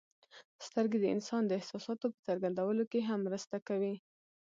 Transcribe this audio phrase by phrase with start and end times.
[0.65, 3.95] سترګې د انسان د احساساتو په څرګندولو کې هم مرسته کوي.